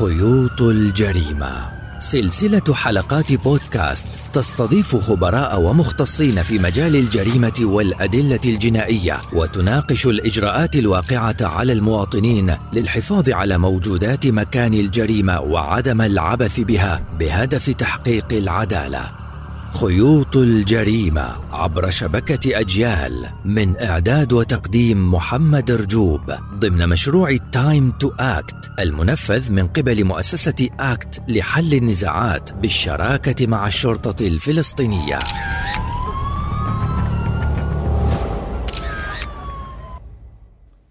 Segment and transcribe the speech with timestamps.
[0.00, 1.68] خيوط الجريمة.
[2.00, 11.72] سلسلة حلقات بودكاست تستضيف خبراء ومختصين في مجال الجريمة والأدلة الجنائية وتناقش الإجراءات الواقعة على
[11.72, 19.23] المواطنين للحفاظ على موجودات مكان الجريمة وعدم العبث بها بهدف تحقيق العدالة.
[19.80, 26.20] خيوط الجريمة عبر شبكة أجيال من إعداد وتقديم محمد رجوب
[26.54, 34.26] ضمن مشروع Time to Act المنفذ من قبل مؤسسة أكت لحل النزاعات بالشراكة مع الشرطة
[34.26, 35.18] الفلسطينية.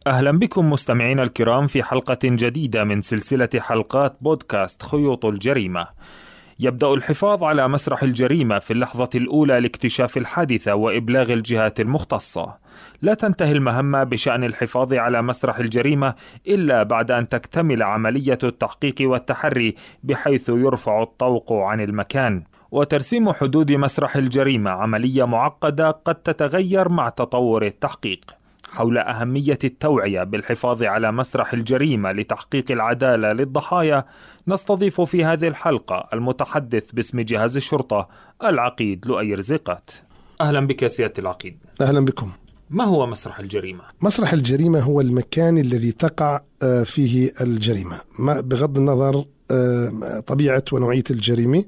[0.08, 5.88] أهلا بكم مستمعينا الكرام في حلقة جديدة من سلسلة حلقات بودكاست خيوط الجريمة.
[6.60, 12.58] يبدأ الحفاظ على مسرح الجريمة في اللحظة الأولى لاكتشاف الحادثة وإبلاغ الجهات المختصة.
[13.02, 16.16] لا تنتهي المهمة بشأن الحفاظ على مسرح الجريمة
[16.48, 22.44] إلا بعد أن تكتمل عملية التحقيق والتحري بحيث يرفع الطوق عن المكان.
[22.72, 28.43] وترسيم حدود مسرح الجريمة عملية معقدة قد تتغير مع تطور التحقيق.
[28.74, 34.06] حول أهمية التوعية بالحفاظ على مسرح الجريمة لتحقيق العدالة للضحايا
[34.48, 38.08] نستضيف في هذه الحلقة المتحدث باسم جهاز الشرطة
[38.44, 39.92] العقيد لؤي رزقات
[40.42, 41.58] أهلا بك سيادة العقيد.
[41.82, 42.32] أهلا بكم.
[42.70, 47.98] ما هو مسرح الجريمة؟ مسرح الجريمة هو المكان الذي تقع آه، فيه الجريمة.
[48.20, 51.66] بغض النظر آه، طبيعة ونوعية الجريمة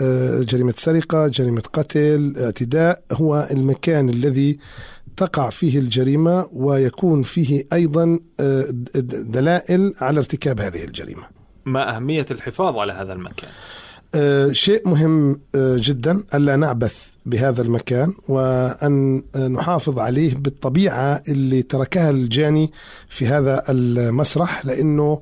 [0.00, 4.58] آه، جريمة سرقة جريمة قتل اعتداء هو المكان الذي
[5.16, 8.64] تقع فيه الجريمة ويكون فيه أيضا آه،
[9.04, 11.22] دلائل على ارتكاب هذه الجريمة
[11.64, 13.50] ما أهمية الحفاظ على هذا المكان؟
[14.14, 22.10] آه، شيء مهم آه، جدا ألا نعبث بهذا المكان وأن نحافظ عليه بالطبيعة اللي تركها
[22.10, 22.70] الجاني
[23.08, 25.20] في هذا المسرح لأنه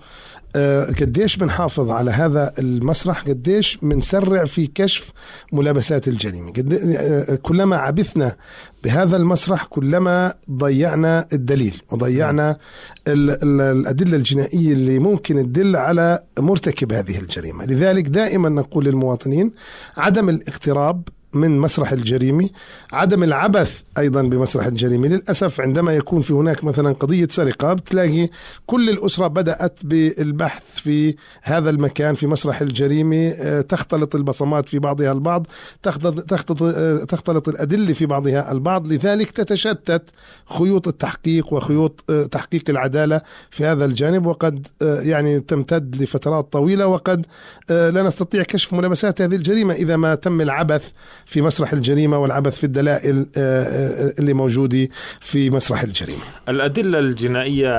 [1.01, 5.13] قديش بنحافظ على هذا المسرح؟ قديش بنسرع في كشف
[5.53, 6.53] ملابسات الجريمة؟
[7.43, 8.37] كلما عبثنا
[8.85, 12.57] بهذا المسرح كلما ضيعنا الدليل وضيعنا
[13.09, 17.65] الأدلة الجنائية اللي ممكن تدل على مرتكب هذه الجريمة.
[17.65, 19.53] لذلك دائما نقول للمواطنين
[19.97, 21.03] عدم الاقتراب
[21.35, 22.49] من مسرح الجريمة.
[22.93, 25.09] عدم العبث أيضا بمسرح الجريمة.
[25.09, 28.29] للأسف عندما يكون في هناك مثلا قضية سرقة بتلاقي
[28.67, 33.29] كل الأسرة بدأت بالبحث في هذا المكان في مسرح الجريمة.
[33.29, 35.47] آه، تختلط البصمات في بعضها البعض
[35.83, 38.87] تختلط, آه، تختلط الأدلة في بعضها البعض.
[38.87, 40.03] لذلك تتشتت
[40.47, 43.21] خيوط التحقيق وخيوط آه، تحقيق العدالة
[43.51, 44.27] في هذا الجانب.
[44.27, 47.27] وقد يعني تمتد لفترات طويلة وقد
[47.71, 50.93] لا نستطيع كشف ملابسات هذه الجريمة إذا ما تم العبث
[51.27, 54.89] في مسرح الجريمة والعبث في الدلائل آه، آه، اللي موجودة
[55.21, 56.23] في مسرح الجريمة.
[56.49, 57.71] الأدلة الجنائية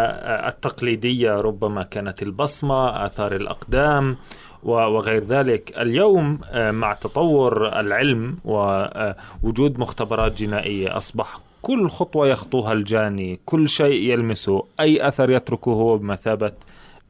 [0.47, 4.17] التقليدية ربما كانت البصمة، آثار الأقدام
[4.63, 5.73] وغير ذلك.
[5.77, 14.11] اليوم آه، مع تطور العلم ووجود مختبرات جنائية أصبح كل خطوة يخطوها الجاني كل شيء
[14.11, 16.51] يلمسه أي أثر يتركه بمثابة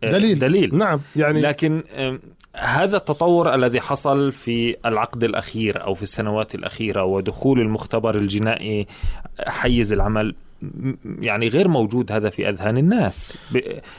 [0.03, 0.39] دليل.
[0.39, 0.75] دليل.
[0.75, 1.83] نعم يعني لكن
[2.55, 8.87] هذا التطور الذي حصل في العقد الأخير أو في السنوات الأخيرة ودخول المختبر الجنائي
[9.47, 10.35] حيز العمل
[11.21, 13.37] يعني غير موجود هذا في أذهان الناس.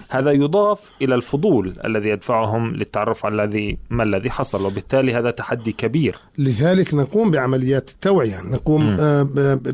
[0.08, 5.72] هذا يضاف إلى الفضول الذي يدفعهم للتعرف على الذي ما الذي حصل وبالتالي هذا تحدي
[5.72, 6.18] كبير.
[6.38, 8.42] لذلك نقوم بعمليات التوعية.
[8.44, 9.28] نقوم آه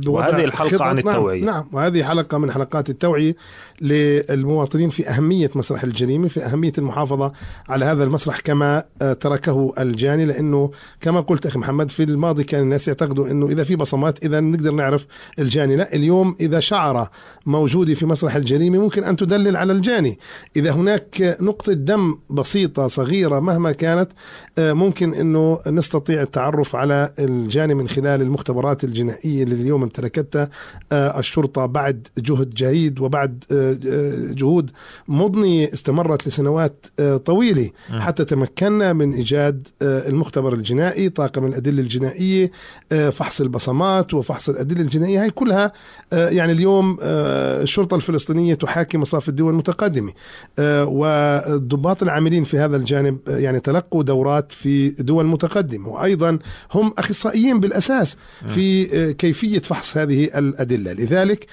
[0.06, 1.44] وهذه الحلقة عن نعم، التوعية.
[1.44, 3.36] نعم, نعم وهذه حلقة من حلقات التوعية
[3.80, 7.32] للمواطنين في أهمية مسرح الجريمة في أهمية المحافظة
[7.68, 12.62] على هذا المسرح كما آه تركه الجاني لأنه كما قلت أخي محمد في الماضي كان
[12.62, 15.06] الناس يعتقدوا إنه إذا في بصمات إذا نقدر نعرف
[15.38, 15.76] الجاني.
[15.76, 17.10] لا اليوم إذا شعر شعرة
[17.46, 20.18] موجودة في مسرح الجريمة ممكن أن تدلل على الجاني.
[20.56, 24.08] إذا هناك نقطة دم بسيطة صغيرة مهما كانت
[24.58, 30.50] آه، ممكن أنه نستطيع التعرف على الجاني من خلال المختبرات الجنائية اللي اليوم امتلكتها
[30.92, 33.76] آه، الشرطة بعد جهد جيد وبعد آه،
[34.32, 34.70] جهود
[35.08, 36.86] مضنية استمرت لسنوات
[37.24, 37.70] طويلة.
[37.90, 42.50] حتى تمكنا من إيجاد المختبر الجنائي طاقم الأدلة الجنائية
[42.90, 45.22] فحص البصمات وفحص الأدلة الجنائية.
[45.22, 45.72] هاي كلها
[46.12, 50.12] يعني اليوم اليوم آه، الشرطة الفلسطينية تحاكي مصاف الدول المتقدمة.
[50.58, 55.88] آه، والضباط العاملين في هذا الجانب آه، يعني تلقوا دورات في دول متقدمة.
[55.88, 56.38] وأيضا
[56.72, 60.92] هم أخصائيين بالأساس في كيفية فحص هذه الأدلة.
[60.92, 61.46] لذلك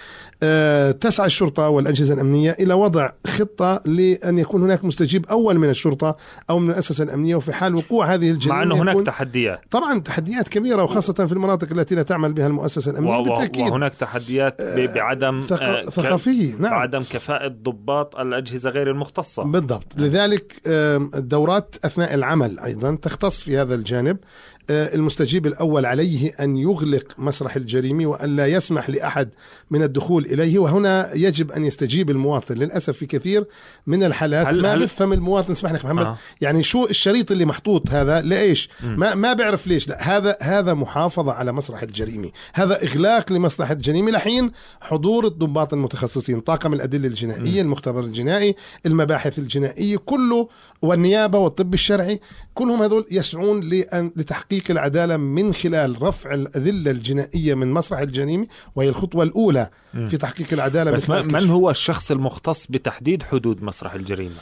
[1.01, 6.17] تسعى الشرطة والأجهزة الأمنية إلى وضع خطة لأن يكون هناك مستجيب أول من الشرطة
[6.49, 9.59] أو من المؤسسة الأمنية وفي حال وقوع هذه الجريمة مع أنه هناك تحديات.
[9.71, 13.67] طبعا تحديات كبيرة وخاصة في المناطق التي لا تعمل بها المؤسسة الأمنية و- بالتأكيد.
[13.71, 16.71] وهناك تحديات ب- بعدم ثق- آه، ك- ثقافية نعم.
[16.71, 19.43] بعدم كفاءة ضباط الأجهزة غير المختصة.
[19.43, 19.85] بالضبط.
[19.97, 24.17] لذلك آم، الدورات أثناء العمل أيضا تختص في هذا الجانب.
[24.17, 29.29] آه، المستجيب الأول عليه أن يغلق مسرح الجريمة وأن لا يسمح لأحد
[29.71, 32.55] من الدخول إليه وهنا يجب أن يستجيب المواطن.
[32.55, 33.45] للأسف في كثير
[33.87, 35.51] من الحالات هل- ما هل- بيفهم المواطن.
[35.51, 36.05] اسمح لي محمد.
[36.05, 36.17] آه.
[36.41, 39.87] يعني شو الشريط اللي محطوط هذا؟ لإيش؟ ما ما بيعرف ليش.
[39.87, 42.29] لا هذا هذا محافظة على مسرح الجريمة.
[42.53, 44.11] هذا إغلاق لمصلحة الجريمة.
[44.11, 48.55] لحين حضور الضباط المتخصصين طاقم الأدلة الجنائية المختبر الجنائي
[48.85, 50.49] المباحث الجنائية كله
[50.81, 52.19] والنيابة والطب الشرعي
[52.53, 58.89] كلهم هذول يسعون لأن لتحقيق العدالة من خلال رفع الأدلة الجنائية من مسرح الجريمة وهي
[58.89, 59.69] الخطوة الأولى
[60.09, 61.09] في تحقيق العدالة بس.
[61.44, 64.35] من هو الشخص المختص بتحديد حدود مسرح الجريمة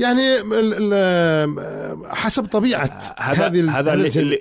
[0.00, 0.22] يعني
[2.08, 3.94] حسب طبيعة هذا هذه هذا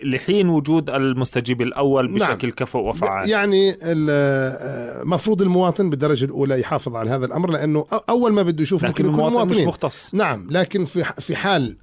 [0.04, 2.30] لحين وجود المستجيب الأول نعم.
[2.34, 3.30] بشكل كفؤ وفعال.
[3.30, 8.64] يعني ال- مفروض المواطن بالدرجة الأولى يحافظ على هذا الأمر لأنه أ- أول ما بده
[8.64, 10.10] يشوف لكن ممكن يكون المواطن مش مختص.
[10.14, 11.76] نعم لكن في في حال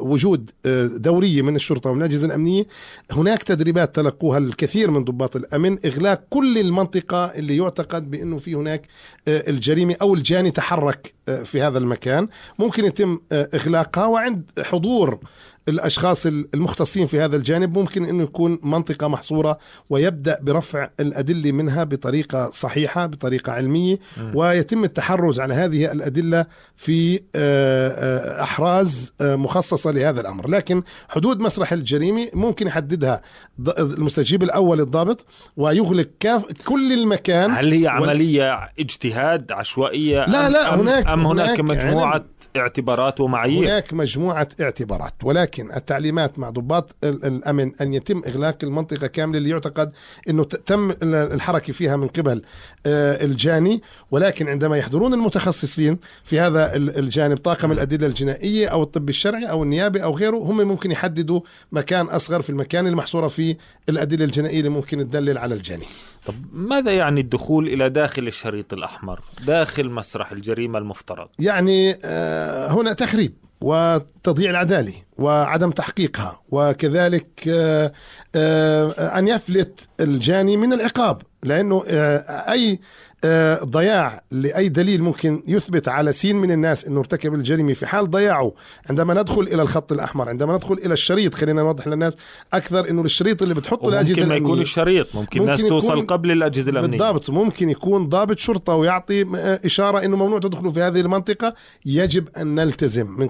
[0.00, 2.66] وجود آه، دورية من الشرطة ومن الأجهزة الأمنية.
[3.10, 8.82] هناك تدريبات تلقوها الكثير من ضباط الأمن إغلاق كل المنطقة اللي يعتقد بأنه في هناك
[9.28, 12.28] آه، الجريمة أو الجاني تحرك آه، في هذا المكان.
[12.58, 15.18] ممكن يتم آه، إغلاقها وعند حضور
[15.68, 19.58] الأشخاص المختصين في هذا الجانب ممكن إنه يكون منطقة محصورة
[19.90, 23.98] ويبدأ برفع الأدلة منها بطريقة صحيحة بطريقة علمية
[24.34, 30.48] ويتم التحرز على هذه الأدلة في آه، آه، أحراز آه، مخصصة لهذا الأمر.
[30.50, 33.20] لكن حدود مسرح الجريمة ممكن يحددها
[33.78, 35.26] المستجيب الأول الضابط
[35.56, 41.06] ويغلق كاف كل المكان هل هي وال- عملية اجتهاد عشوائية؟ لا، أم لا، أم هناك-
[41.08, 42.24] أم هناك هناك مجموعة علم.
[42.56, 49.06] اعتبارات ومعايير؟ هناك مجموعة اعتبارات ولكن التعليمات مع ضباط ال- الأمن أن يتم إغلاق المنطقة
[49.06, 49.92] كاملة اللي يعتقد
[50.28, 52.42] أنه ت- تم ال- الحركة فيها من قبل
[52.86, 53.82] آه، الجاني.
[54.10, 59.62] ولكن عندما يحضرون المتخصصين في هذا ال- الجانب طاقم الأدلة الجنائية أو الطب الشرعي أو
[59.62, 61.40] النيابي أو غيره هم ممكن يحددوا
[61.72, 63.56] مكان أصغر في المكان المحصورة فيه
[63.88, 65.84] الأدلة الجنائية اللي ممكن تدلل على الجاني.
[66.26, 72.92] طب ماذا يعني الدخول إلى داخل الشريط الأحمر داخل مسرح الجريمة المفترض؟ يعني آه، هنا
[72.92, 73.32] تخريب.
[73.60, 77.92] وتضييع العدالة وعدم تحقيقها وكذلك آه،
[78.34, 81.22] آه، أن يفلت الجاني من العقاب
[81.88, 82.78] آه، أي آه،
[83.64, 88.52] ضياع لأي دليل ممكن يثبت على سين من الناس أنه ارتكب الجريمة في حال ضياعه.
[88.90, 92.16] عندما ندخل إلى الخط الأحمر عندما ندخل إلى الشريط خلينا نوضح للناس
[92.52, 94.62] أكثر أنه الشريط اللي بتحطه الأجهزة وممكن ما يكون الأمنية.
[94.62, 96.98] الشريط ممكن, ممكن ناس توصل قبل الأجهزة الأمنية.
[96.98, 101.54] بالضبط ممكن يكون ضابط شرطة ويعطي م- إشارة أنه ممنوع تدخلوا في هذه المنطقة.
[101.86, 103.28] يجب أن نلتزم من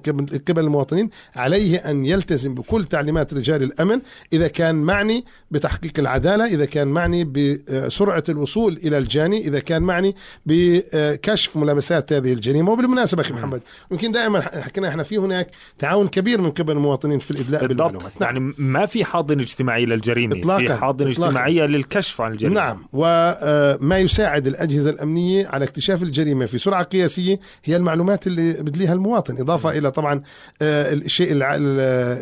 [0.48, 4.00] قبل المواطنين عليه أن يلتزم بكل تعليمات رجال الأمن.
[4.32, 10.14] إذا كان معني بتحقيق العدالة إذا كان معني بسرعة الوصول إلى الجاني إذا كان معني
[10.46, 13.60] بكشف ملابسات هذه الجريمة وبالمناسبة أخي محمد
[13.90, 18.36] يمكن دائما حكينا إحنا في هناك تعاون كبير من قبل المواطنين في بالضبط بالمعلومات نعم.
[18.36, 20.58] يعني ما في حاضن اجتماعي للجريمة إطلاقاً.
[20.66, 21.28] في حاضن إطلاقاً.
[21.30, 27.40] اجتماعية للكشف عن الجريمة نعم وما يساعد الأجهزة الأمنية على اكتشاف الجريمة في سرعة قياسية
[27.64, 30.22] هي المعلومات اللي بدليها المواطن إضافة إلى طبعا
[30.62, 31.56] آه، الشيء الع-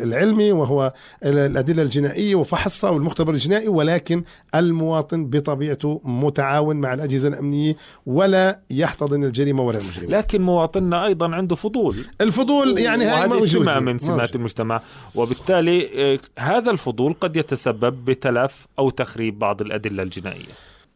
[0.03, 0.93] العلمي وهو
[1.25, 4.23] الأدلة الجنائية وفحصها والمختبر الجنائي ولكن
[4.55, 11.55] المواطن بطبيعته متعاون مع الأجهزة الأمنية ولا يحتضن الجريمة ولا المجرم لكن مواطننا أيضا عنده
[11.55, 12.05] فضول.
[12.21, 13.47] الفضول يعني هاي وهذه موجودة.
[13.47, 14.35] سمة من سمات موجودة.
[14.35, 14.81] المجتمع.
[15.15, 20.53] وبالتالي آه، هذا الفضول قد يتسبب بتلف أو تخريب بعض الأدلة الجنائية.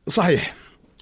[0.10, 0.56] صحيح.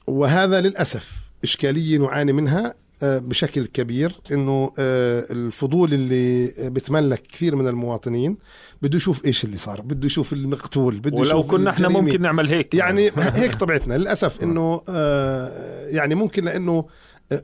[0.08, 1.12] وهذا للأسف
[1.44, 2.74] إشكالية نعاني منها.
[3.02, 8.38] بشكل كبير إنه آه، الفضول اللي بتملك كثير من المواطنين
[8.82, 11.88] بده يشوف إيش اللي صار بده يشوف المقتول بده ولو يشوف كنا إحنا.
[11.88, 12.76] ممكن نعمل هيك.
[12.76, 16.86] يعني هيك طبيعتنا للأسف إنه آه، يعني ممكن لإنه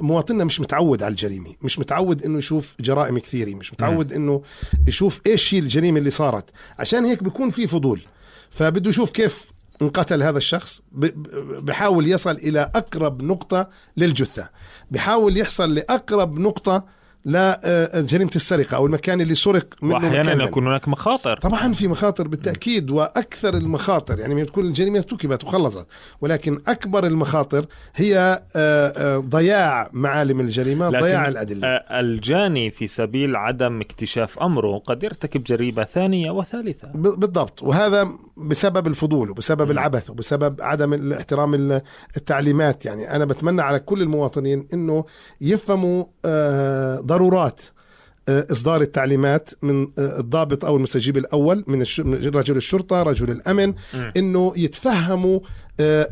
[0.02, 4.42] مواطننا مش متعود على الجريمة مش متعود إنه يشوف جرائم كثيرة مش متعود إنه
[4.88, 6.46] يشوف إيش هي الجريمة اللي صارت
[6.80, 8.02] عشان هيك بيكون في فضول.
[8.50, 9.46] فبده يشوف كيف
[9.82, 10.82] انقتل هذا الشخص
[11.62, 14.50] بحاول يصل إلى أقرب نقطة للجثة
[14.91, 16.86] بحاول يحصل لأقرب نقطة
[17.25, 21.38] لجريمه السرقة أو المكان اللي سرق منه وأحيانا يكون هناك مخاطر.
[21.38, 25.88] طبعا في مخاطر بالتأكيد وأكثر المخاطر يعني بتكون الجريمة ارتكبت وخلصت
[26.22, 27.65] ولكن أكبر المخاطر
[27.96, 28.17] هي
[28.55, 31.67] آه، آه، ضياع معالم الجريمة ضياع الأدلة.
[31.67, 36.88] آه، الجاني في سبيل عدم اكتشاف أمره قد يرتكب جريمة ثانية وثالثة.
[36.96, 37.63] بالضبط.
[37.63, 41.82] وهذا بسبب الفضول وبسبب العبث وبسبب عدم احترام ال-
[42.17, 42.86] التعليمات.
[42.86, 45.05] يعني أنا بتمنى على كل المواطنين إنه
[45.41, 47.62] يفهموا آه، ضرورات
[48.29, 51.81] آه، إصدار التعليمات من آه، الضابط أو المستجيب الأول من
[52.36, 53.74] رجل الشرطة رجل الأمن.
[54.17, 55.39] إنه يتفهموا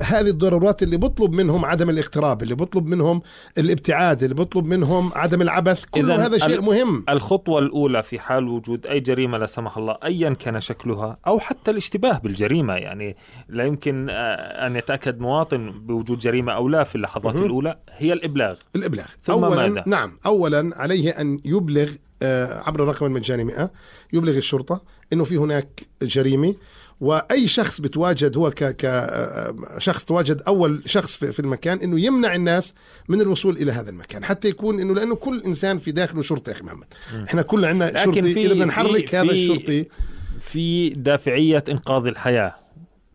[0.01, 3.21] هذه الضرورات اللي بطلب منهم عدم الاقتراب اللي بطلب منهم
[3.57, 8.87] الابتعاد اللي بطلب منهم عدم العبث كل هذا شيء مهم الخطوة الأولى في حال وجود
[8.87, 13.17] أي جريمة لا سمح الله أيا كان شكلها أو حتى الاشتباه بالجريمة يعني
[13.49, 17.45] لا يمكن آه، أن يتأكد مواطن بوجود جريمة أو لا في اللحظات مهم.
[17.45, 21.89] الأولى هي الإبلاغ الإبلاغ ثم اولا ماذا؟ نعم اولا عليه أن يبلغ
[22.21, 23.71] آه، عبر الرقم المجاني 100
[24.13, 24.81] يبلغ الشرطة
[25.13, 26.55] إنه في هناك جريمة
[27.03, 32.35] وأي شخص بتواجد هو ك ك آه، شخص تواجد أول شخص في المكان إنه يمنع
[32.35, 32.73] الناس
[33.09, 36.55] من الوصول إلى هذا المكان حتى يكون إنه لأنه كل إنسان في داخله شرطه يا
[36.55, 36.85] أخي محمد
[37.27, 39.85] إحنا كل عندنا شرطي في- إذا بدنا نحرك هذا في- الشرطي
[40.39, 42.55] في دافعية إنقاذ الحياة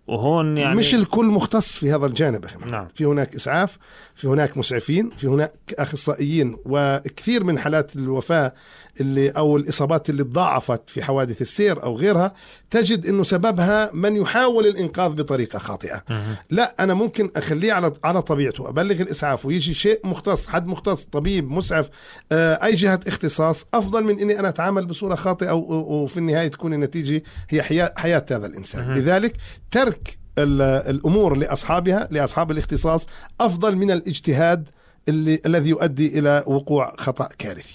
[0.07, 2.71] وهون يعني مش الكل مختص في هذا الجانب أخي محمد.
[2.73, 2.89] نعم.
[2.95, 3.79] في هناك إسعاف
[4.15, 8.53] في هناك مسعفين في هناك أخصائيين وكثير من حالات الوفاة
[9.01, 12.33] اللي أو الإصابات اللي تضاعفت في حوادث السير أو غيرها
[12.71, 16.03] تجد إنه سببها من يحاول الإنقاذ بطريقة خاطئة.
[16.51, 21.51] لا أنا ممكن أخليه على على طبيعته أبلغ الإسعاف ويجي شيء مختص حد مختص طبيب
[21.51, 21.89] مسعف
[22.33, 27.23] آه، أي جهة اختصاص أفضل من إني أنا أتعامل بصورة خاطئة وفي النهاية تكون النتيجة
[27.51, 27.63] هي
[27.97, 28.95] حياة هذا الإنسان.
[28.95, 29.37] لذلك
[29.71, 33.07] ترك ال- الأمور لأصحابها لأصحاب الاختصاص
[33.41, 34.69] أفضل من الاجتهاد
[35.09, 37.75] اللي الذي يؤدي إلى وقوع خطأ كارثي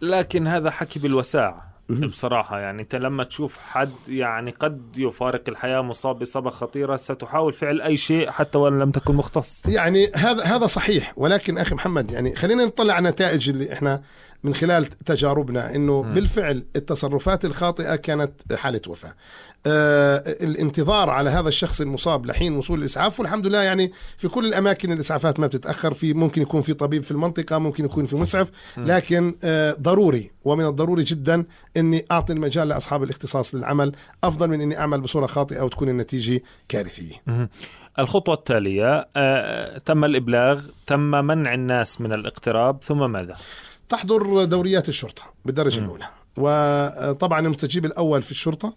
[0.00, 6.18] لكن هذا حكي بالوساع بصراحة يعني أنت لما تشوف حد يعني قد يفارق الحياة مصاب
[6.18, 11.12] بإصابة خطيرة ستحاول فعل أي شيء حتى وإن لم تكن مختص يعني هذا هذا صحيح
[11.16, 14.02] ولكن أخي محمد يعني خلينا نطلع على النتائج اللي إحنا
[14.42, 16.02] من خلال تجاربنا إنه.
[16.02, 19.14] بالفعل التصرفات الخاطئة كانت حالة وفاة.
[19.66, 24.92] آه الانتظار على هذا الشخص المصاب لحين وصول الإسعاف والحمد لله يعني في كل الأماكن
[24.92, 29.34] الإسعافات ما بتتأخر في ممكن يكون في طبيب في المنطقة ممكن يكون في مسعف لكن
[29.44, 31.44] آه ضروري ومن الضروري جدا
[31.76, 33.92] إني أعطي المجال لأصحاب الاختصاص للعمل
[34.24, 37.22] أفضل من إني أعمل بصورة خاطئة وتكون النتيجة كارثية.
[37.98, 43.36] الخطوة التالية آه، تم الإبلاغ تم منع الناس من الاقتراب ثم ماذا؟
[43.88, 45.84] تحضر دوريات الشرطة بالدرجه مم.
[45.84, 46.06] الأولى
[46.36, 48.72] وطبعا المستجيب الأول في الشرطة آه،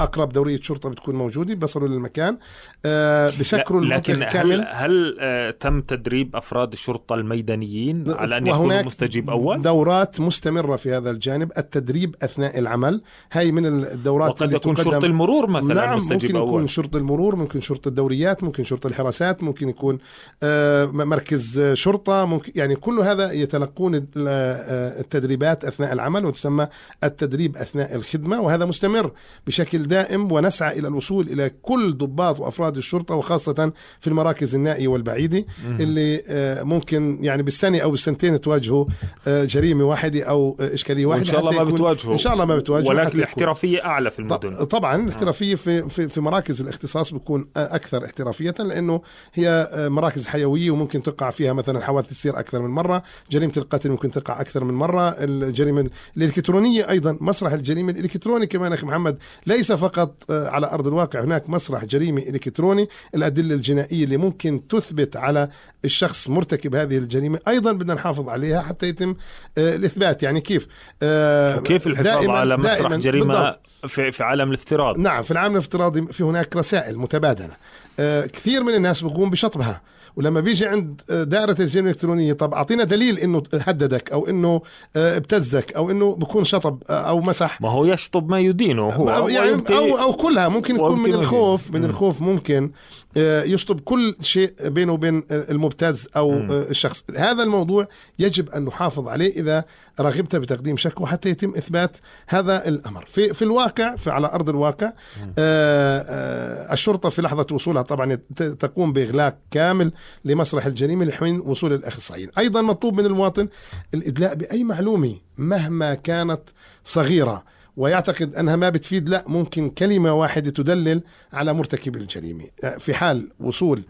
[0.00, 2.38] أقرب دورية شرطة بتكون موجودة بصلوا للمكان.
[2.86, 8.82] آه، بسكروا لكن كامل هل, هل آه، تم تدريب أفراد الشرطة الميدانيين على وهناك يكونوا
[8.82, 13.02] مستجيب أول؟ دورات مستمرة في هذا الجانب التدريب أثناء العمل.
[13.32, 17.36] هاي من الدورات وقد اللي يكون شرطة المرور مثلا نعم مستجيب ممكن يكون شرطة المرور
[17.36, 19.98] ممكن شرطة الدوريات ممكن شرطة الحراسات ممكن يكون
[20.42, 26.66] آه، مركز آه، شرطة ممكن يعني كل هذا يتلقون ال- آه، التدريبات أثناء العمل وتسمى
[27.04, 29.10] التدريب أثناء الخدمة وهذا مستمر.
[29.46, 35.44] بشكل دائم ونسعى إلى الوصول إلى كل ضباط وأفراد الشرطة وخاصة في المراكز النائية والبعيدة.
[35.64, 38.84] اللي آه، ممكن يعني بالسنة أو بالسنتين تواجهوا
[39.26, 42.12] آه، جريمة واحدة أو آه، إشكالية واحدة وإن شاء الله ما بتواجهوا.
[42.12, 44.64] إن شاء الله ما بتواجهوا ولكن الاحترافية أعلى في المدن.
[44.64, 49.00] طبعا الاحترافية في في في مراكز الاختصاص بتكون أكثر احترافية لأنه
[49.34, 54.10] هي مراكز حيوية وممكن تقع فيها مثلا حوادث تصير أكثر من مرة، جريمة القتل ممكن
[54.10, 59.03] تقع أكثر من مرة، الجريمة الإلكترونية أيضا مسرح الجريمة الالكتروني كمان أخي محمد
[59.46, 65.16] ليس فقط آه، على أرض الواقع هناك مسرح جريمة إلكتروني، الأدلة الجنائية اللي ممكن تثبت
[65.16, 65.48] على
[65.84, 67.38] الشخص مرتكب هذه الجريمة.
[67.48, 69.16] أيضا بدنا نحافظ عليها حتى يتم
[69.58, 70.22] آه، الإثبات.
[70.22, 70.66] يعني كيف؟
[71.02, 73.60] آه، وكيف الحفاظ دائماً- على مسرح دائماً جريمة بالضبط.
[73.88, 77.56] في, في عالم الافتراض؟ نعم في العالم الافتراضي في هناك رسائل متبادلة.
[77.98, 79.80] آه، كثير من الناس بيقوم بشطبها.
[80.16, 84.62] ولما بيجي عند دائرة الجريمة الإلكترونية طب أعطينا دليل إنه هددك أو إنه
[84.96, 87.60] آه، ابتزك أو إنه بكون شطب آه، أو مسح.
[87.60, 89.08] ما هو يشطب ما يدينه هو.
[89.08, 90.48] أو يعني أو أو كلها.
[90.48, 91.84] ممكن يكون من الخوف من.
[91.84, 92.70] الخوف ممكن
[93.16, 96.08] آه، يشطب كل شيء بينه وبين المبتز.
[96.16, 97.04] آه، الشخص.
[97.16, 97.86] هذا الموضوع
[98.18, 99.64] يجب أن نحافظ عليه إذا
[100.00, 101.96] رغبت بتقديم شكوى حتى يتم إثبات
[102.28, 103.04] هذا الأمر.
[103.04, 104.92] في في الواقع في على أرض الواقع آه،
[105.38, 109.92] آه، الشرطة في لحظة وصولها طبعا تقوم بإغلاق كامل
[110.24, 112.28] لمسرح الجريمة لحين وصول الأخصائيين.
[112.38, 113.48] أيضا مطلوب من المواطن
[113.94, 116.40] الإدلاء بأي معلومة مهما كانت
[116.84, 117.53] صغيرة.
[117.76, 121.02] ويعتقد أنها ما بتفيد لا ممكن كلمة واحدة تدلل
[121.32, 122.44] على مرتكب الجريمة.
[122.78, 123.82] في حال وصول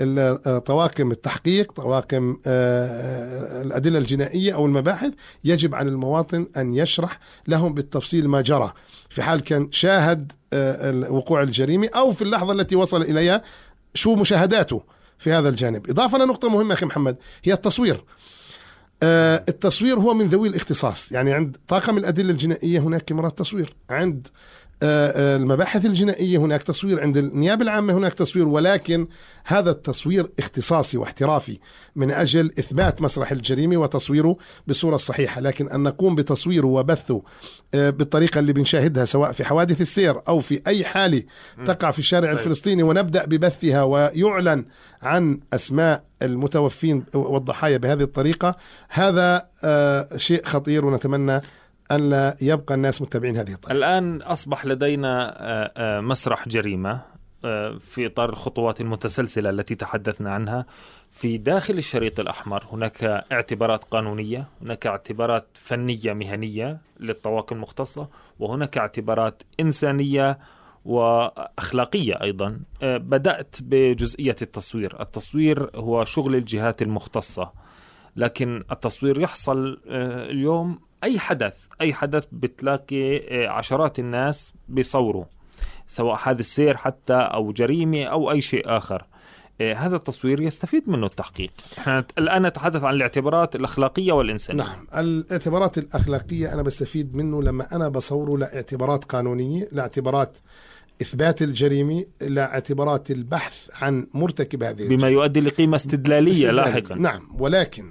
[0.00, 5.12] ال- طواقم التحقيق طواقم آه، الأدلة الجنائية أو المباحث
[5.44, 7.18] يجب على المواطن أن يشرح
[7.48, 8.72] لهم بالتفصيل ما جرى.
[9.10, 13.42] في حال كان شاهد آه، وقوع الجريمة أو في اللحظة التي وصل إليها
[13.94, 14.82] شو مشاهداته
[15.18, 15.90] في هذا الجانب.
[15.90, 17.94] إضافة لنقطة مهمة أخي محمد هي التصوير.
[17.94, 18.02] آه،
[19.02, 21.12] التصوير هو من ذوي الاختصاص.
[21.12, 23.76] يعني عند طاقم الأدلة الجنائية هناك كاميرات تصوير.
[23.90, 24.28] عند
[24.82, 27.00] آه، آه، المباحث الجنائية هناك تصوير.
[27.00, 28.48] عند النيابة العامة هناك تصوير.
[28.48, 29.06] ولكن
[29.44, 31.58] هذا التصوير اختصاصي واحترافي
[31.96, 37.22] من أجل إثبات مسرح الجريمة وتصويره بالصورة الصحيحة لكن أن نقوم بتصويره وبثه
[37.74, 41.22] آه، بالطريقة اللي بنشاهدها سواء في حوادث السير أو في أي حالة
[41.66, 42.38] تقع في الشارع طيب.
[42.38, 44.64] الفلسطيني ونبدأ ببثها ويعلن
[45.02, 48.56] عن أسماء المتوفين والضحايا بهذه الطريقة
[48.88, 51.40] هذا آه، شيء خطير ونتمنى
[51.90, 53.76] أن لا يبقى الناس متبعين هذه الطريقة.
[53.76, 57.12] الآن أصبح لدينا آه، آه، مسرح جريمة
[57.80, 60.66] في إطار الخطوات المتسلسلة التي تحدثنا عنها.
[61.12, 69.42] في داخل الشريط الأحمر هناك اعتبارات قانونية هناك اعتبارات فنية مهنية للطواقم المختصة وهناك اعتبارات
[69.60, 70.38] إنسانية
[70.84, 72.60] وأخلاقية أيضا.
[72.82, 75.00] آه، بدأت بجزئية التصوير.
[75.00, 77.52] التصوير هو شغل الجهات المختصة
[78.16, 85.24] لكن التصوير يحصل آه، اليوم أي حدث أي حدث بتلاقي آه، عشرات الناس بيصوروا
[85.86, 89.04] سواء حادث سير حتى أو جريمة أو أي شيء آخر.
[89.76, 91.50] هذا التصوير يستفيد منه التحقيق.
[91.78, 94.62] إحنا الآن نتحدث عن الاعتبارات الأخلاقية والإنسانية.
[94.64, 100.38] نعم الاعتبارات الأخلاقية أنا بستفيد منه لما أنا بصوره لاعتبارات قانونية لاعتبارات
[101.02, 106.56] إثبات الجريمة لاعتبارات البحث عن مرتكب هذه بما يؤدي لقيمة استدلالية استدلالي.
[106.56, 107.84] لاحقا نعم ولكن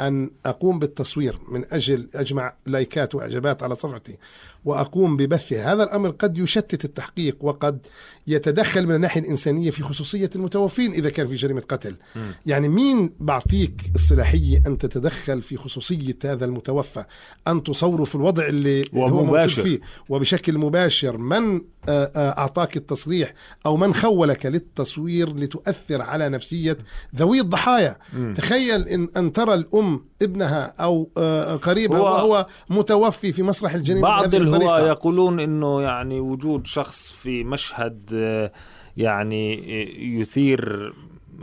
[0.00, 4.18] أن أقوم بالتصوير من أجل أجمع لايكات وإعجابات على صفحتي
[4.64, 7.78] وأقوم ببثها هذا الأمر قد يشتت التحقيق وقد
[8.26, 12.34] يتدخل من الناحية الإنسانية في خصوصية المتوفين إذا كان في جريمة قتل مم.
[12.46, 17.04] يعني مين بعطيك الصلاحية أن تتدخل في خصوصية هذا المتوفى
[17.48, 19.30] أن تصوره في الوضع اللي هو موجود.
[19.62, 23.34] فيه وبشكل مباشر من آه، آه، أعطاك التصريح
[23.66, 26.78] أو من خولك للتصوير لتؤثر على نفسية
[27.16, 28.34] ذوي الضحايا مم.
[28.36, 34.02] تخيل إن, أن ترى الأم ابنها أو آه، قريبها هو- وهو متوفي في مسرح الجريمة
[34.02, 34.88] بعض الطريقة.
[34.88, 38.52] يقولون إنه يعني وجود شخص في مشهد آه،
[38.96, 40.92] يعني آه، يثير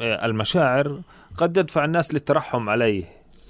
[0.01, 1.01] آه، المشاعر
[1.37, 3.03] قد يدفع الناس للترحم عليه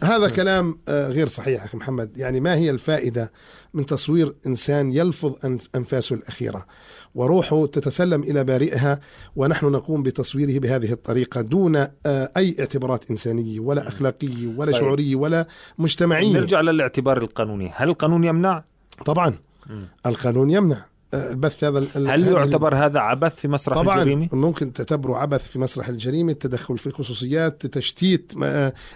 [0.04, 3.32] هذا كلام آه، غير صحيح أخي محمد يعني ما هي الفائدة
[3.74, 6.66] من تصوير إنسان يلفظ أنفاسه الأخيرة
[7.16, 9.00] وروحه تتسلم إلى بارئها
[9.36, 11.76] ونحن نقوم بتصويره بهذه الطريقة دون
[12.08, 14.82] أي اعتبارات إنسانية ولا أخلاقية ولا طيب.
[14.82, 15.48] شعورية ولا
[15.78, 18.64] مجتمعية نرجع للاعتبار القانوني هل القانون يمنع
[19.06, 19.49] طبعا.
[20.06, 20.86] القانون يمنع.
[21.14, 25.88] البث هذا هل يعتبر هذا عبث في مسرح طبعا الجريمة؟ ممكن تعتبره عبث في مسرح
[25.88, 28.34] الجريمة التدخل في الخصوصيات تشتيت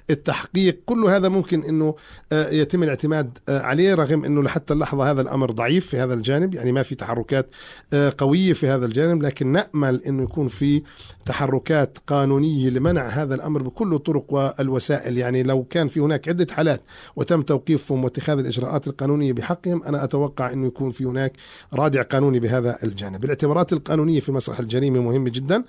[0.10, 1.96] التحقيق كل هذا ممكن إنه
[2.32, 6.54] آه، يتم الاعتماد آه، عليه رغم إنه لحتى اللحظة هذا الأمر ضعيف في هذا الجانب
[6.54, 7.50] يعني ما في تحركات
[7.94, 10.84] آه، قوية في هذا الجانب لكن نأمل إنه يكون في
[11.26, 15.18] تحركات قانونية لمنع هذا الأمر بكل الطرق والوسائل.
[15.18, 16.82] يعني لو كان في هناك عدة حالات
[17.16, 21.34] وتم توقيفهم واتخاذ الإجراءات القانونية بحقهم أنا أتوقع إنه يكون في هناك
[21.74, 23.24] رادع قانوني بهذا الجانب.
[23.24, 25.64] الاعتبارات القانونية في مسرح الجريمة مهمة جدا.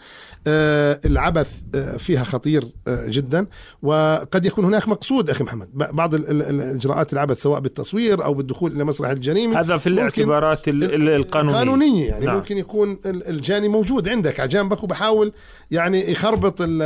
[0.46, 3.46] آه، العبث آه، فيها خطير آه، جدا.
[3.82, 5.68] وقد يكون هناك مقصود أخي محمد.
[5.74, 10.68] بعض ال- ال- الإجراءات العبث سواء بالتصوير أو بالدخول إلى مسرح الجريمة هذا في الاعتبارات
[10.68, 11.56] ال- ال- القانونية.
[11.58, 12.36] قانونية يعني نعم.
[12.36, 15.32] ممكن يكون ال- الجاني موجود عندك على جنبك وبحاول
[15.74, 16.82] يعني يخربط ال-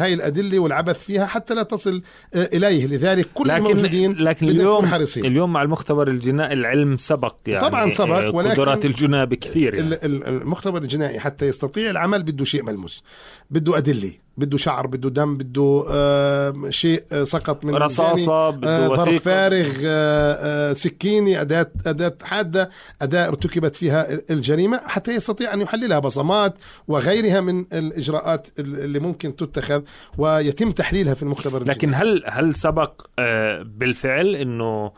[0.00, 2.02] هاي الأدلة والعبث فيها حتى لا تصل
[2.34, 2.86] آه، إليه.
[2.86, 7.90] لذلك كل لكن الموجودين لكن اليوم حريصين اليوم مع المختبر الجنائي العلم سبق يعني طبعاً
[7.90, 9.86] سبق، آه، ولكن قدرات الجناه بكثير يعني.
[9.88, 13.04] ال- ال- المختبر الجنائي حتى يستطيع العمل بده شيء ملموس
[13.50, 14.12] بده أدلة.
[14.38, 19.66] بده شعر بده دم بده آه شيء آه سقط من رصاصة بده آه ظرف فارغ
[19.84, 22.70] آه آه سكينة أداة أداة حادة
[23.02, 26.54] أداة ارتكبت فيها ال- الجريمة حتى يستطيع أن يحللها بصمات
[26.88, 29.82] وغيرها من الإجراءات ال- اللي ممكن تتخذ
[30.18, 34.92] ويتم تحليلها في المختبر لكن هل هل سبق آه، بالفعل إنه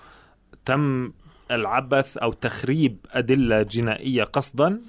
[0.64, 1.12] تم
[1.50, 4.80] العبث أو تخريب أدلة جنائية قصدا؟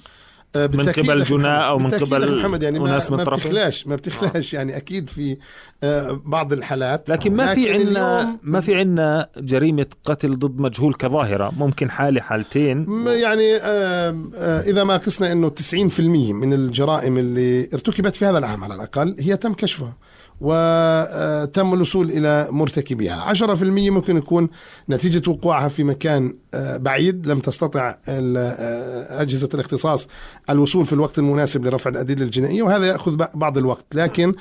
[0.55, 1.49] من بالتأكيد قبل جناة.
[1.49, 5.37] أو من قبل محمد يعني ما, ما؟ بتخلاش ما بتخلاش يعني أكيد في
[5.83, 11.51] آه، بعض الحالات لكن ما في عندنا ما في عندنا جريمة قتل ضد مجهول كظاهرة
[11.57, 15.99] ممكن حالة حالتين يعني آه، آه، إذا ما قسنا إنه 90%
[16.33, 19.93] من الجرائم اللي ارتكبت في هذا العام على الأقل هي تم كشفها
[20.41, 23.33] وتم الوصول إلى مرتكبيها.
[23.33, 24.49] 10% ممكن يكون
[24.89, 27.27] نتيجة وقوعها في مكان آه، بعيد.
[27.27, 30.07] لم تستطع آه، أجهزة الاختصاص
[30.49, 33.85] الوصول في الوقت المناسب لرفع الأدلة الجنائية وهذا يأخذ بعض الوقت.
[33.93, 34.33] لكن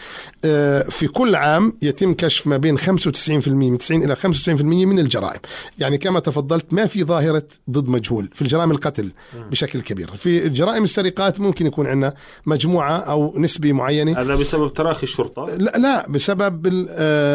[0.45, 5.41] آه، في كل عام يتم كشف ما بين 95% من 90 إلى 95% من الجرائم.
[5.79, 9.11] يعني كما تفضلت ما في ظاهرة ضد مجهول في الجرائم القتل
[9.51, 10.11] بشكل كبير.
[10.11, 12.15] في جرائم السرقات ممكن يكون عندنا
[12.47, 14.21] مجموعة أو نسبة معينة.
[14.21, 16.67] هذا بسبب تراخي الشرطة؟ لا, لا بسبب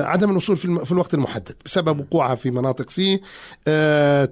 [0.05, 3.21] عدم الوصول في الوقت المحدد بسبب وقوعها في مناطق سي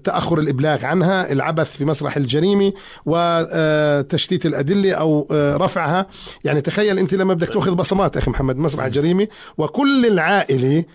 [0.03, 2.73] تأخر تأخر الإبلاغ عنها العبث في مسرح الجريمة
[3.05, 6.07] وتشتيت الأدلة أو آه، رفعها.
[6.43, 10.85] يعني تخيل أنت لما بدك تأخذ بصمات أخي محمد مسرح الجريمة وكل العائلة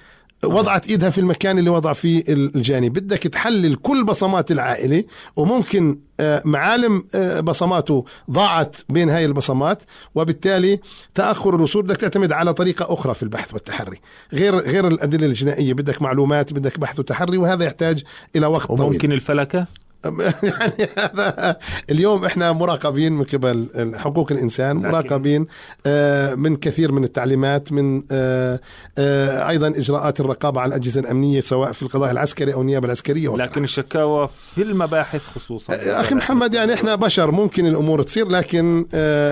[0.45, 2.89] وضعت إيدها في المكان اللي وضع فيه الجاني.
[2.89, 5.05] بدك تحلل كل بصمات العائلة
[5.37, 9.83] وممكن آه، معالم آه، بصماته ضاعت بين هاي البصمات
[10.15, 10.81] وبالتالي
[11.15, 11.83] تأخر الوصول.
[11.83, 13.97] بدك تعتمد على طريقة أخرى في البحث والتحري.
[14.33, 15.75] غير غير الأدلة الجنائية.
[15.75, 18.05] بدك معلومات بدك بحث وتحري وهذا يحتاج
[18.37, 18.81] إلى وقت طويل.
[18.81, 19.67] وممكن الفلكة؟
[20.43, 21.57] يعني هذا
[21.91, 25.47] اليوم إحنا مراقبين من قبل حقوق الإنسان مراقبين
[25.87, 28.61] آه، من كثير من التعليمات من آه،
[28.99, 33.47] آه، أيضا إجراءات الرقابة على الأجهزة الأمنية سواء في القضاء العسكري أو النيابة العسكرية وغيرها.
[33.47, 35.75] لكن الشكاوى في المباحث خصوصا.
[36.01, 38.87] أخي محمد يعني إحنا بشر ممكن الأمور تصير لكن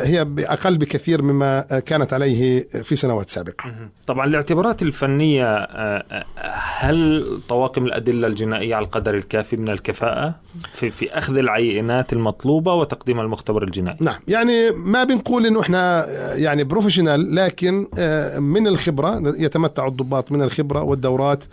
[0.04, 3.74] هي أقل بكثير مما كانت عليه في سنوات سابقة.
[4.06, 5.68] طبعا الاعتبارات الفنية
[6.78, 10.34] هل طواقم الأدلة الجنائية على القدر الكافي من الكفاءة؟
[10.72, 13.96] في في أخذ العينات المطلوبة وتقديم المختبر الجنائي.
[14.00, 20.42] نعم يعني ما بنقول إنه إحنا يعني بروفيشنال لكن آه، من الخبرة يتمتع الضباط من
[20.42, 21.44] الخبرة والدورات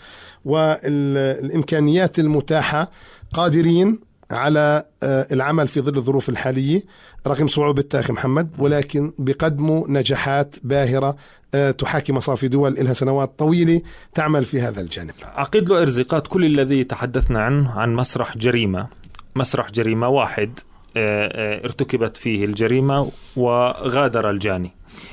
[0.46, 2.92] والإمكانيات المتاحة
[3.34, 4.00] قادرين
[4.32, 6.84] على آه، العمل في ظل الظروف الحالية.
[7.28, 11.16] رغم صعوبتها أخي محمد ولكن بقدموا نجاحات باهرة
[11.56, 13.82] آه، تحاكي مصافي دول لها سنوات طويلة
[14.14, 15.12] تعمل في هذا الجانب.
[15.24, 18.88] عقيد له ارزقات كل الذي تحدثنا عنه عن مسرح جريمة،
[19.36, 20.60] مسرح جريمة واحد
[20.98, 24.72] آه، ارتكبت فيه الجريمة وغادر الجاني.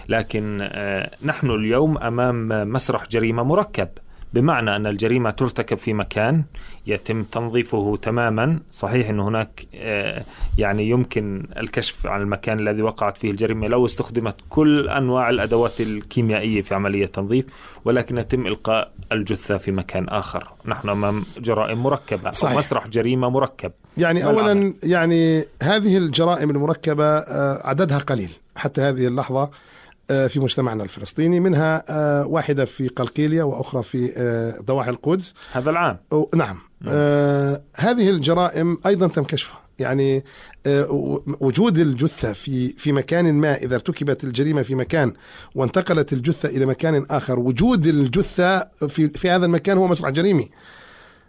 [0.08, 0.70] لكن
[1.22, 3.88] نحن اليوم أمام مسرح جريمة مركب.
[4.32, 6.44] بمعنى أن الجريمة ترتكب في مكان
[6.86, 8.60] يتم تنظيفه تماما.
[8.70, 10.24] صحيح أن هناك آه،
[10.58, 16.62] يعني يمكن الكشف عن المكان الذي وقعت فيه الجريمة لو استخدمت كل أنواع الأدوات الكيميائية
[16.62, 17.44] في عملية تنظيف
[17.84, 20.52] ولكن يتم إلقاء الجثة في مكان آخر.
[20.66, 22.52] نحن أمام جرائم مركبة صحيح.
[22.52, 23.72] أو مسرح جريمة مركب.
[23.96, 29.50] يعني أولا يعني هذه الجرائم المركبة آه، عددها قليل حتى هذه اللحظة.
[30.08, 35.34] في مجتمعنا الفلسطيني منها آه، واحدة في قلقيلية وأخرى في آه، ضواحي القدس.
[35.52, 35.98] هذا العام.
[36.34, 36.58] نعم.
[37.76, 40.24] هذه الجرائم أيضا تم كشفها يعني
[41.40, 45.12] وجود الجثة في في مكان ما إذا ارتكبت الجريمة في مكان
[45.54, 50.48] وانتقلت الجثة إلى مكان آخر وجود الجثة في في هذا المكان هو مسرح جريمي.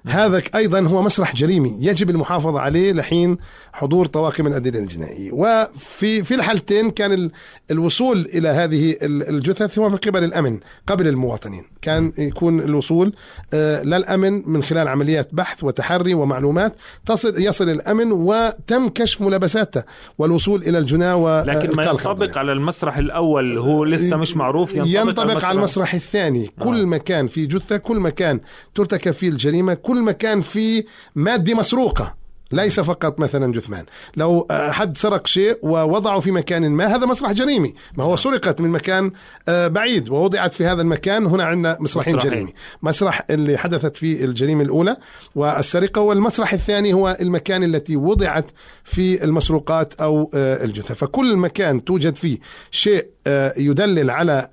[0.08, 3.38] هذا أيضا هو مسرح جريمي يجب المحافظة عليه لحين
[3.74, 5.32] حضور طواقم الأدلة الجنائية.
[5.32, 7.32] وفي في الحالتين كان
[7.72, 11.64] الوصول إلى هذه الجثث هو من قبل الأمن قبل المواطنين.
[11.82, 13.14] كان يكون الوصول
[13.54, 19.84] آه، للأمن من خلال عمليات بحث وتحري ومعلومات تصل يصل الأمن وتم كشف ملابساته
[20.18, 25.32] والوصول إلى الجناه لكن ما ينطبق على المسرح الأول هو لسه مش معروف ينطبق, ينطبق
[25.36, 26.52] على, على المسرح الثاني.
[26.60, 26.86] كل آه.
[26.86, 28.40] مكان في جثة كل مكان
[28.76, 32.16] ترتكب فيه الجريمة كل مكان فيه مادة مسروقة
[32.52, 33.86] ليس فقط مثلا جثمان.
[34.18, 37.74] لو حد سرق شيء ووضعه في مكان ما هذا مسرح جريمي.
[37.98, 39.12] ما هو سرقت من مكان
[39.50, 42.32] آه، بعيد ووضعت في هذا المكان هنا عندنا مسرحين مسرحين.
[42.32, 42.54] جريمي.
[42.84, 44.98] مسرح اللي حدثت فيه الجريمة الأولى
[45.36, 48.46] والسرقة والمسرح الثاني هو المكان التي وضعت
[48.84, 50.96] في المسروقات أو آه، الجثة.
[50.96, 52.38] فكل مكان توجد فيه
[52.72, 54.50] شيء آه، يدلل على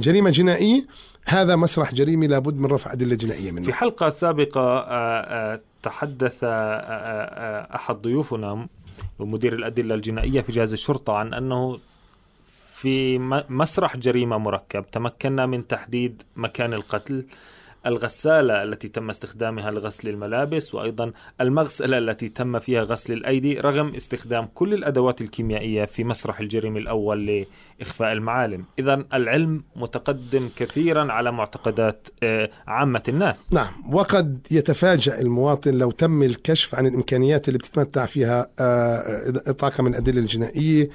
[0.00, 3.66] جريمة جنائية هذا مسرح جريمي لابد من رفع أدلة جنائية منه.
[3.66, 6.44] في حلقة سابقة تحدث
[7.74, 8.66] أحد ضيوفنا
[9.18, 11.78] ومدير الأدلة الجنائية في جهاز الشرطة عن أنه
[12.74, 17.24] في مسرح جريمة مركب تمكنا من تحديد مكان القتل.
[17.86, 24.48] الغسالة التي تم استخدامها لغسل الملابس وأيضا المغسلة التي تم فيها غسل الأيدي رغم استخدام
[24.54, 27.46] كل الأدوات الكيميائية في مسرح الجريمة الأول
[27.80, 28.64] لإخفاء المعالم.
[28.78, 33.52] إذا العلم متقدم كثيرا على معتقدات آه، عامة الناس.
[33.52, 40.20] نعم وقد يتفاجأ المواطن لو تم الكشف عن الإمكانيات اللي بتتمتع فيها آه، طاقم الأدلة
[40.20, 40.90] الجنائية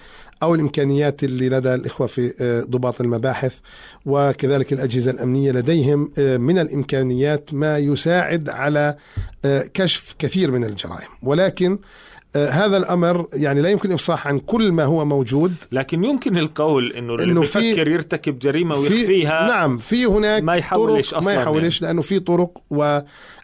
[0.46, 3.54] أو الإمكانيات اللي لدى الإخوة في آه، ضباط المباحث
[4.06, 8.96] وكذلك الأجهزة الأمنية لديهم من الإمكانيات ما يساعد على
[9.46, 11.08] آه، كشف كثير من الجرائم.
[11.24, 11.80] ولكن
[12.36, 15.54] آه، هذا الأمر يعني لا يمكن إفصاح عن كل ما هو موجود.
[15.72, 20.44] لكن يمكن القول إنه اللي إنه في- بفكر يرتكب جريمة في ويخفيها نعم في هناك
[20.44, 23.04] ما يحاولش طرق أصلاً ما يحاولش لأنه في طرق و آه،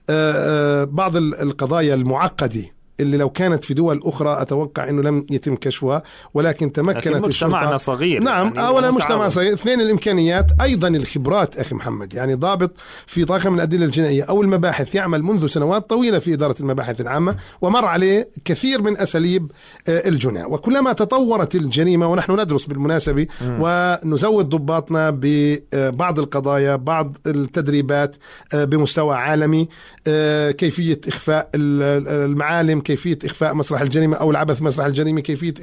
[0.10, 2.64] آه، بعض ال- القضايا المعقدة
[3.02, 7.28] اللي لو كانت في دول أخرى أتوقع إنه لم يتم كشفها ولكن لكن تمكنت مجتمعنا
[7.28, 7.78] الشرطة.
[7.78, 9.28] صغير نعم يعني اولا هو مجتمع.
[9.28, 9.54] صغير.
[9.54, 12.14] اثنين الإمكانيات أيضا الخبرات أخي محمد.
[12.14, 12.72] يعني ضابط
[13.08, 17.36] في طاقم من الأدلة الجنائية أو المباحث يعمل منذ سنوات طويلة في إدارة المباحث العامة
[17.62, 19.52] ومر عليه كثير من أساليب
[19.90, 20.54] آه، الجناء.
[20.54, 23.28] وكلما تطورت الجريمة ونحن ندرس بالمناسبة
[23.60, 28.16] ونزود ضباطنا ببعض القضايا بعض التدريبات
[28.54, 29.68] آه، بمستوى عالمي
[30.08, 35.54] آه، كيفية إخفاء ال- المعالم كيفية إخفاء مسرح الجريمة أو العبث مسرح الجريمة كيفية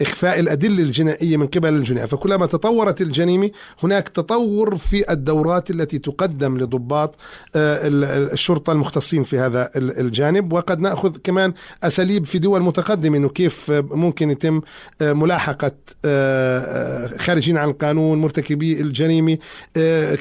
[0.00, 3.50] إخفاء الأدلة الجنائية من قبل الجناة فكلما تطورت الجريمة
[3.82, 7.14] هناك تطور في الدورات التي تقدم لضباط
[7.56, 10.52] آه، ال- ال- الشرطة المختصين في هذا ال- الجانب.
[10.52, 14.60] وقد نأخذ كمان أساليب في دول متقدمة إنه كيف ممكن يتم
[15.02, 15.72] آه، ملاحقة
[16.04, 19.38] آه، خارجين عن القانون مرتكبي الجريمة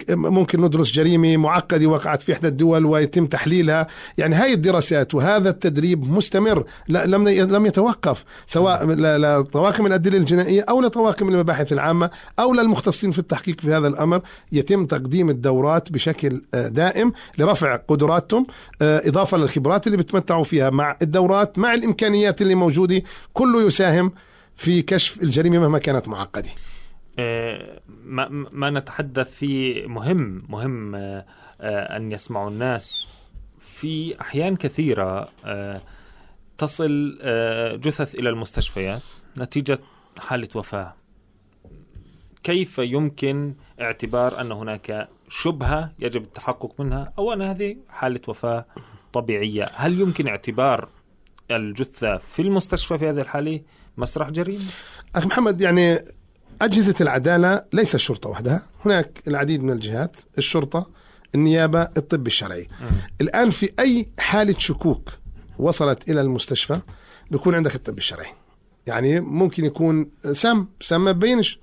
[0.09, 3.87] ممكن ندرس جريمة معقدة وقعت في إحدى الدول ويتم تحليلها.
[4.17, 6.52] يعني هاي الدراسات وهذا التدريب مستمر
[6.87, 13.11] لا لم لم يتوقف سواء ل- لطواقم الأدلة الجنائية أو لطواقم المباحث العامة أو للمختصين
[13.11, 18.47] في التحقيق في هذا الأمر يتم تقديم الدورات بشكل آه، دائم لرفع قدراتهم
[18.81, 23.01] آه، إضافة للخبرات اللي بتمتعوا فيها مع الدورات مع الإمكانيات اللي موجودة
[23.33, 24.11] كله يساهم
[24.55, 26.49] في كشف الجريمة مهما كانت معقدة.
[27.19, 30.95] آه، ما, ما نتحدث فيه مهم مهم
[31.61, 33.07] أن يسمعوا الناس
[33.59, 35.81] في أحيان كثيرة آه،
[36.63, 39.01] تصل آه، جثث إلى المستشفيات
[39.37, 39.79] نتيجة
[40.19, 40.93] حالة وفاة.
[42.43, 48.65] كيف يمكن اعتبار أن هناك شبهة يجب التحقق منها؟ أو أن هذه حالة وفاة
[49.13, 50.89] طبيعية؟ هل يمكن اعتبار
[51.51, 53.61] الجثة في المستشفى في هذه الحالة
[53.97, 54.65] مسرح جريمة؟
[55.15, 55.99] أخي محمد يعني
[56.61, 58.63] أجهزة العدالة ليس الشرطة وحدها.
[58.85, 60.89] هناك العديد من الجهات الشرطة
[61.35, 62.67] النيابة الطب الشرعي.
[63.21, 65.22] الآن في أي حالة شكوك
[65.59, 66.79] وصلت إلى المستشفى
[67.31, 68.27] بيكون عندك الطب الشرعي.
[68.87, 71.59] يعني ممكن يكون سم سم ما بينش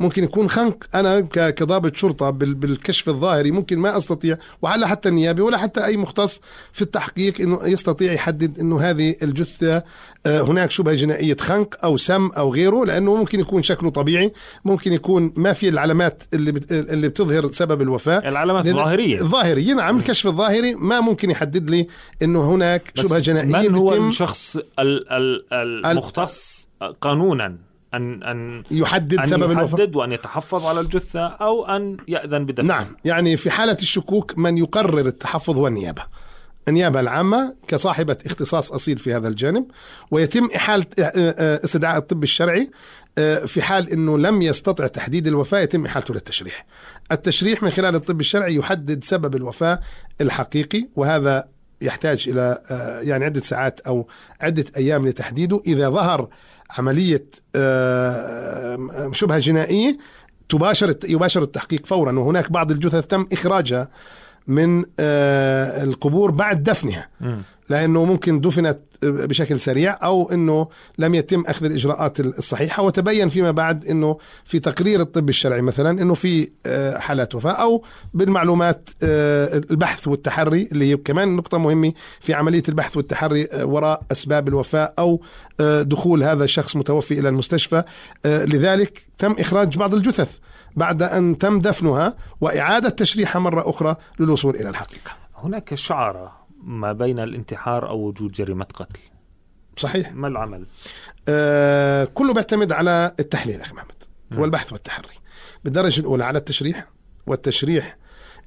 [0.00, 5.42] ممكن يكون خنق أنا كضابط شرطة بال- بالكشف الظاهري ممكن ما أستطيع وعلى حتى النيابي
[5.42, 6.40] ولا حتى أي مختص
[6.72, 9.82] في التحقيق إنه يستطيع يحدد إنه هذه الجثة
[10.26, 14.32] آه، هناك شبهة جنائية خنق أو سم أو غيره لأنه ممكن يكون شكله طبيعي
[14.64, 18.18] ممكن يكون ما في العلامات اللي اللي بتظهر سبب الوفاة.
[18.28, 19.20] العلامات لأن- الظاهرية.
[19.20, 21.86] الظاهري نعم الكشف الظاهري ما ممكن يحدد لي
[22.22, 26.68] إنه هناك شبهة جنائية من هو الشخص ال- ال- المختص
[27.00, 27.56] قانونا؟
[27.94, 29.80] ان ان يحدد أن سبب الوفاة.
[29.80, 34.58] يحدد وأن يتحفظ على الجثة أو أن يأذن بدفن نعم يعني في حالة الشكوك من
[34.58, 36.02] يقرر التحفظ هو النيابة.
[36.68, 39.66] النيابة العامة كصاحبة اختصاص أصيل في هذا الجانب
[40.10, 40.86] ويتم إحالة
[41.64, 42.70] استدعاء الطب الشرعي
[43.18, 46.66] آه، في حال أنه لم يستطع تحديد الوفاة يتم إحالته للتشريح.
[47.12, 49.80] التشريح من خلال الطب الشرعي يحدد سبب الوفاة
[50.20, 51.48] الحقيقي وهذا
[51.82, 54.08] يحتاج إلى آه، يعني عدة ساعات أو
[54.40, 55.62] عدة أيام لتحديده.
[55.66, 56.28] إذا ظهر
[56.78, 57.24] عملية
[57.56, 59.98] آه، شبهة جنائية
[60.48, 63.88] تباشر يباشر التحقيق فورا وهناك بعض الجثث تم إخراجها
[64.46, 67.08] من آه، القبور بعد دفنها.
[67.72, 72.82] لأنه ممكن دفنت بشكل سريع أو إنه لم يتم أخذ الإجراءات الصحيحة.
[72.82, 77.84] وتبين فيما بعد إنه في تقرير الطب الشرعي مثلا إنه في آه، حالات وفاة أو
[78.14, 84.02] بالمعلومات آه، البحث والتحري اللي هي كمان نقطة مهمة في عملية البحث والتحري آه، وراء
[84.12, 85.20] أسباب الوفاة أو
[85.82, 87.82] دخول هذا الشخص متوفي إلى المستشفى.
[88.24, 90.38] لذلك تم إخراج بعض الجثث
[90.76, 95.10] بعد أن تم دفنها وإعادة تشريحها مرة أخرى للوصول إلى الحقيقة.
[95.36, 99.00] هناك شعره ما بين الانتحار أو وجود جريمة قتل؟
[99.76, 100.12] صحيح.
[100.12, 100.66] ما العمل؟
[101.28, 103.94] آه كله بيعتمد على التحليل أخي محمد.
[104.36, 105.14] والبحث والتحري.
[105.64, 106.86] بالدرجة الأولى على التشريح
[107.26, 107.96] والتشريح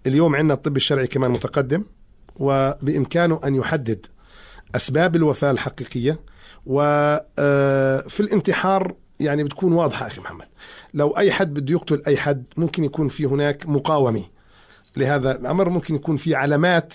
[0.08, 1.84] اليوم عندنا الطب الشرعي كمان متقدم
[2.36, 4.06] وبإمكانه أن يحدد
[4.75, 6.19] أسباب الوفاة الحقيقية
[6.65, 10.47] وفي الانتحار يعني بتكون واضحة أخي محمد.
[10.93, 14.23] لو أي حد بده يقتل أي حد ممكن يكون في هناك مقاومة
[14.97, 16.93] لهذا الأمر ممكن يكون في علامات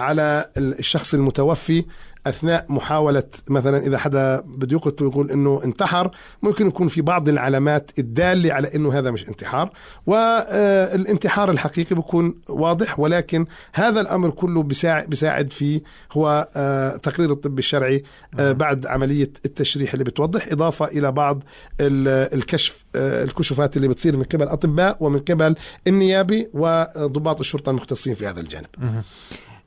[0.00, 1.84] على الشخص المتوفي
[2.26, 6.10] أثناء محاولة مثلا إذا حدا بده يقتل ويقول إنه انتحر
[6.42, 9.70] ممكن يكون في بعض العلامات الدالة على إنه هذا مش انتحار.
[10.06, 15.80] والانتحار الحقيقي بيكون واضح ولكن هذا الأمر كله بيساعد بيساعد فيه
[16.12, 18.02] هو آه، تقرير الطب الشرعي
[18.38, 21.42] آه، بعد عملية التشريح اللي بتوضح إضافة إلى بعض
[21.80, 25.54] الكشف آه، الكشوفات اللي بتصير من قبل الأطباء ومن قبل
[25.86, 28.66] النيابي وضباط الشرطة المختصين في هذا الجانب.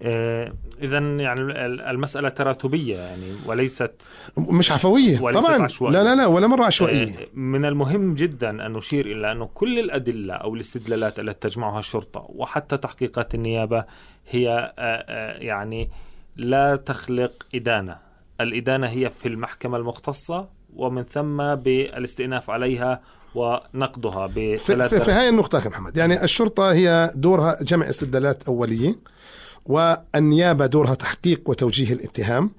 [0.01, 3.91] آه، اذا يعني المسألة تراتبية يعني وليست
[4.37, 5.61] مش عفوية وليست طبعا.
[5.63, 5.97] عشوائية.
[5.97, 7.19] لا لا لا ولا مرة عشوائية.
[7.19, 12.25] آه، من المهم جدا أن نشير إلى انه كل الأدلة أو الاستدلالات التي تجمعها الشرطة
[12.29, 13.85] وحتى تحقيقات النيابة
[14.29, 15.89] هي آه، يعني
[16.35, 17.97] لا تخلق إدانة.
[18.41, 23.01] الإدانة هي في المحكمة المختصة ومن ثم بالاستئناف عليها
[23.35, 25.97] ونقضها بثلاث في, في هاي النقطة أخي محمد.
[25.97, 28.95] يعني الشرطة هي دورها جمع استدلالات أولية.
[29.65, 32.51] والنيابة دورها تحقيق وتوجيه الاتهام.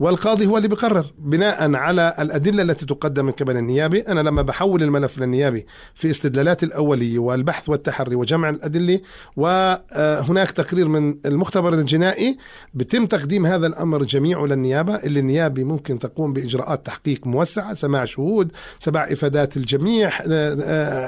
[0.00, 4.82] والقاضي هو اللي بيقرر بناء على الأدلة التي تقدم من قبل النيابي أنا لما بحول
[4.82, 9.00] الملف للنيابي في استدلالات الأولية والبحث والتحري وجمع الأدلة
[9.36, 12.36] وهناك تقرير من المختبر الجنائي
[12.74, 18.52] بتم تقديم هذا الأمر جميعه للنيابة اللي النيابي ممكن تقوم بإجراءات تحقيق موسعة سماع شهود
[18.78, 20.10] سماع إفادات الجميع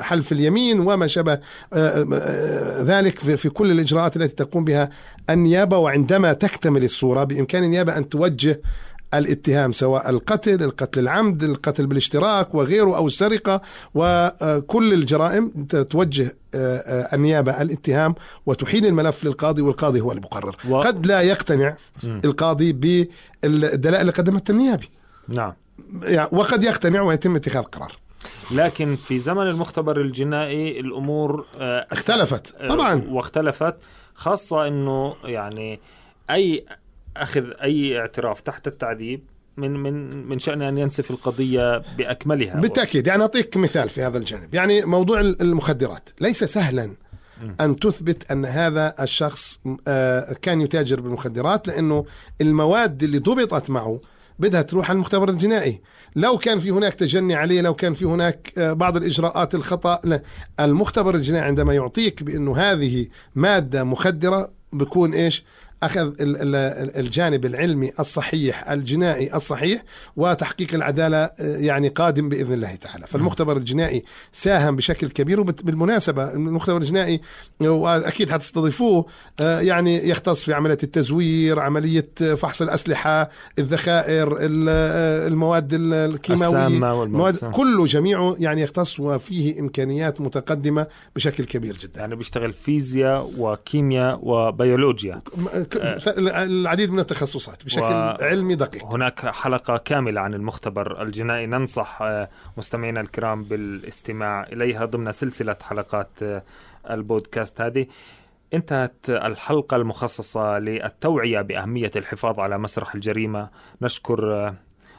[0.03, 1.39] حلف اليمين وما شابه
[2.83, 4.91] ذلك في كل الإجراءات التي تقوم بها
[5.31, 8.61] النيابة وعندما تكتمل الصورة بإمكان النيابة أن توجه
[9.15, 13.61] الاتهام سواء القتل القتل العمد القتل بالاشتراك وغيره أو السرقة
[13.95, 18.15] وكل الجرائم توجه آه، آه، النيابة الاتهام
[18.47, 20.57] وتحيل الملف للقاضي والقاضي هو المقرر.
[20.69, 20.79] و...
[20.79, 22.21] قد لا يقتنع م.
[22.25, 24.89] القاضي بالدلائل اللي قدمتها النيابي.
[25.29, 25.53] نعم.
[26.03, 27.97] يعني وقد يقتنع ويتم اتخاذ قرار
[28.51, 32.55] لكن في زمن المختبر الجنائي الأمور آه، اختلفت.
[32.69, 33.05] طبعا.
[33.09, 33.75] واختلفت.
[34.15, 35.81] خاصة إنه يعني
[36.31, 36.65] أي
[37.17, 39.21] أخذ أي اعتراف تحت التعذيب
[39.57, 42.61] من من من شأنه أن ينسف القضية بأكملها.
[42.61, 44.55] بالتأكيد يعني أعطيك مثال في هذا الجانب.
[44.55, 46.91] يعني موضوع المخدرات ليس سهلا
[47.61, 52.05] أن تثبت أن هذا الشخص آه، كان يتاجر بالمخدرات لأنه
[52.41, 54.01] المواد اللي ضبطت معه
[54.41, 55.81] بدها تروح على المختبر الجنائي
[56.17, 60.23] لو كان في هناك تجني عليه لو كان في هناك آه، بعض الإجراءات الخطأ لا.
[60.61, 65.45] المختبر الجنائي عندما يعطيك بأنه هذه مادة مخدرة بكون إيش
[65.83, 69.83] أخذ الجانب العلمي الصحيح الجنائي الصحيح
[70.17, 73.07] وتحقيق العدالة آه، يعني قادم بإذن الله تعالى.
[73.07, 77.21] فالمختبر الجنائي ساهم بشكل كبير وبالمناسبه المختبر الجنائي
[77.61, 79.07] وأكيد حتستضيفوه
[79.41, 87.87] آه، يعني يختص في عملية التزوير عملية فحص الأسلحة الذخائر آه، المواد الكيماوية المواد كله
[87.87, 92.01] جميعه يعني يختص وفيه إمكانيات متقدمة بشكل كبير جدا.
[92.01, 95.23] يعني بيشتغل فيزياء وكيمياء وبيولوجيا.
[95.77, 98.17] العديد من التخصصات بشكل و...
[98.21, 98.85] علمي دقيق.
[98.85, 101.47] هناك حلقة كاملة عن المختبر الجنائي.
[101.47, 106.43] ننصح آه، مستمعينا الكرام بالاستماع إليها ضمن سلسلة حلقات آه،
[106.91, 107.87] البودكاست هذه.
[108.55, 113.49] انتهت الحلقة المخصصة للتوعية بأهمية الحفاظ على مسرح الجريمة.
[113.83, 114.55] نشكر آه،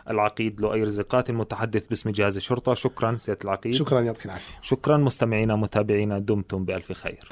[0.10, 2.74] العقيد لؤي رزقات المتحدث باسم جهاز الشرطة.
[2.74, 3.74] شكرا سيادة العقيد.
[3.74, 4.54] شكرا يعطيك العافية.
[4.62, 7.30] شكرا مستمعينا متابعينا دمتم بألف خير.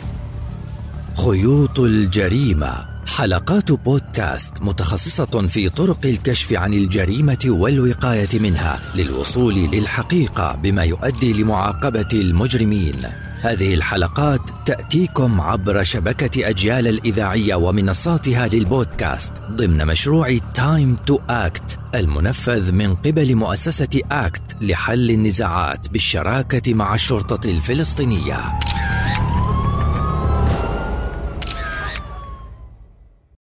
[1.25, 2.86] خيوط الجريمة.
[3.08, 12.08] حلقات بودكاست متخصصة في طرق الكشف عن الجريمة والوقاية منها للوصول للحقيقة بما يؤدي لمعاقبة
[12.13, 12.95] المجرمين.
[13.41, 22.71] هذه الحلقات تأتيكم عبر شبكة أجيال الإذاعية ومنصاتها للبودكاست ضمن مشروع Time to Act المنفذ
[22.71, 28.60] من قبل مؤسسة اكت لحل النزاعات بالشراكة مع الشرطة الفلسطينية.